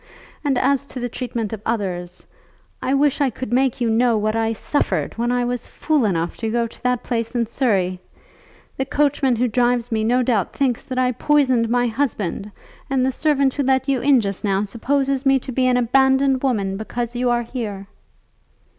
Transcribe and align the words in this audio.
And 0.43 0.57
as 0.57 0.87
to 0.87 0.99
the 0.99 1.09
treatment 1.09 1.53
of 1.53 1.61
others; 1.63 2.25
I 2.81 2.91
wish 2.95 3.21
I 3.21 3.29
could 3.29 3.53
make 3.53 3.79
you 3.79 3.87
know 3.87 4.17
what 4.17 4.35
I 4.35 4.51
suffered 4.51 5.15
when 5.15 5.31
I 5.31 5.45
was 5.45 5.67
fool 5.67 6.05
enough 6.05 6.37
to 6.37 6.49
go 6.49 6.65
to 6.65 6.81
that 6.81 7.03
place 7.03 7.35
in 7.35 7.45
Surrey. 7.45 7.99
The 8.77 8.85
coachman 8.85 9.35
who 9.35 9.47
drives 9.47 9.91
me 9.91 10.03
no 10.03 10.23
doubt 10.23 10.53
thinks 10.53 10.83
that 10.85 10.97
I 10.97 11.11
poisoned 11.11 11.69
my 11.69 11.85
husband, 11.85 12.51
and 12.89 13.05
the 13.05 13.11
servant 13.11 13.53
who 13.53 13.61
let 13.61 13.87
you 13.87 14.01
in 14.01 14.21
just 14.21 14.43
now 14.43 14.63
supposes 14.63 15.23
me 15.23 15.37
to 15.37 15.51
be 15.51 15.67
an 15.67 15.77
abandoned 15.77 16.41
woman 16.41 16.77
because 16.77 17.15
you 17.15 17.29
are 17.29 17.43
here." 17.43 17.85